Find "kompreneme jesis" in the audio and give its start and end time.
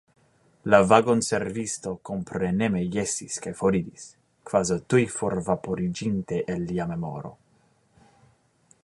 2.09-3.37